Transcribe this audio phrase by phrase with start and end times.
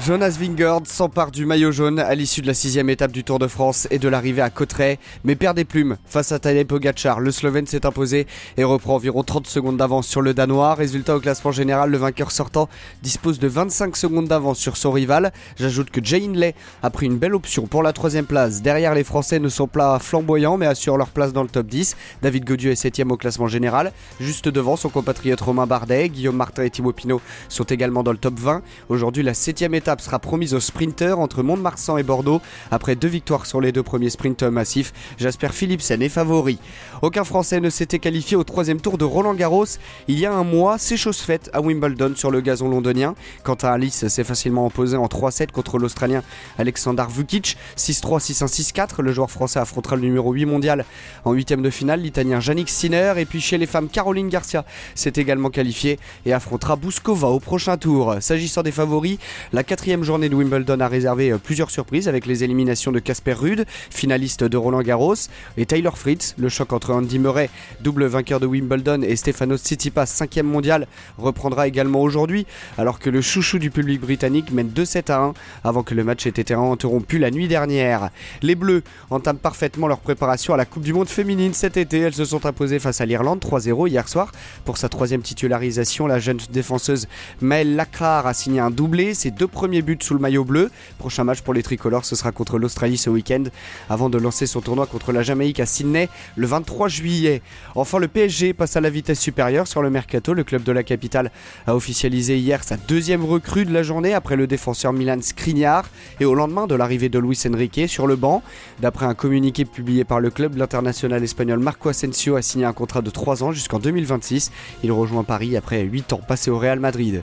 [0.00, 3.46] Jonas Vingard s'empare du maillot jaune à l'issue de la sixième étape du Tour de
[3.46, 7.20] France et de l'arrivée à Cotteret, mais perd des plumes face à Tadej Pogacar.
[7.20, 8.26] Le Slovène s'est imposé
[8.56, 10.74] et reprend environ 30 secondes d'avance sur le Danois.
[10.74, 12.68] Résultat au classement général, le vainqueur sortant
[13.04, 15.32] dispose de 25 secondes d'avance sur son rival.
[15.60, 18.62] J'ajoute que Jay Hindley a pris une belle option pour la troisième place.
[18.62, 21.96] Derrière, les Français ne sont pas flamboyants mais assurent leur place dans le top 10.
[22.20, 26.08] David Godieu est septième au classement général, juste devant son compatriote Romain Bardet.
[26.08, 28.60] Guillaume Martin et Thibaut Pinot sont également dans le top 20.
[28.88, 32.40] Aujourd'hui, la septième étape sera promise aux sprinteurs entre Mont-de-Marsan et Bordeaux.
[32.70, 36.58] Après deux victoires sur les deux premiers sprints massifs, Jasper Philipsen est favori.
[37.02, 39.66] Aucun Français ne s'était qualifié au troisième tour de Roland Garros.
[40.08, 43.14] Il y a un mois, c'est chose faite à Wimbledon sur le gazon londonien.
[43.42, 46.22] Quant à Alice s'est facilement imposé en 3-7 contre l'Australien
[46.58, 47.56] Alexander Vukic.
[47.76, 49.02] 6-3, 6-1, 6-4.
[49.02, 50.84] Le joueur français affrontera le numéro 8 mondial
[51.24, 53.14] en huitième de finale, l'Italien Yannick Sinner.
[53.16, 54.64] Et puis chez les femmes, Caroline Garcia
[54.94, 58.16] s'est également qualifiée et affrontera Bouskova au prochain tour.
[58.20, 59.18] S'agissant des favoris,
[59.52, 63.32] la quatrième journée de Wimbledon a réservé euh, plusieurs surprises avec les éliminations de Casper
[63.32, 65.16] Rude, finaliste de Roland Garros,
[65.56, 66.36] et Taylor Fritz.
[66.38, 67.50] Le choc entre Andy Murray,
[67.80, 70.86] double vainqueur de Wimbledon, et Stefanos Tsitsipas, cinquième mondial,
[71.18, 72.46] reprendra également aujourd'hui,
[72.78, 76.24] alors que le chouchou du public britannique mène 2-7 à 1 avant que le match
[76.28, 78.10] ait été interrompu la nuit dernière.
[78.42, 81.98] Les Bleus entament parfaitement leur préparation à la Coupe du Monde féminine cet été.
[81.98, 84.30] Elles se sont imposées face à l'Irlande 3-0 hier soir.
[84.64, 87.08] Pour sa troisième titularisation, la jeune défenseuse
[87.40, 89.14] Maëlle Lacrar a signé un doublé.
[89.14, 90.70] Ses deux buts sous le maillot bleu.
[90.98, 93.44] Prochain match pour les tricolores, ce sera contre l'Australie ce week-end,
[93.88, 97.42] avant de lancer son tournoi contre la Jamaïque à Sydney le 23 juillet.
[97.74, 100.34] Enfin, le PSG passe à la vitesse supérieure sur le mercato.
[100.34, 101.30] Le club de la capitale
[101.66, 105.88] a officialisé hier sa deuxième recrue de la journée après le défenseur Milan Skriniar
[106.20, 108.42] et au lendemain de l'arrivée de Luis Enrique sur le banc.
[108.80, 113.02] D'après un communiqué publié par le club, l'international espagnol Marco Asensio a signé un contrat
[113.02, 114.50] de 3 ans jusqu'en 2026.
[114.82, 117.22] Il rejoint Paris après 8 ans passés au Real Madrid.